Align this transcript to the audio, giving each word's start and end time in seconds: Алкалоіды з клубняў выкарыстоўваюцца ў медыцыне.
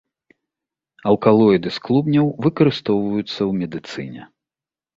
Алкалоіды 1.11 1.69
з 1.75 1.85
клубняў 1.89 2.33
выкарыстоўваюцца 2.47 3.37
ў 3.37 3.51
медыцыне. 3.61 4.21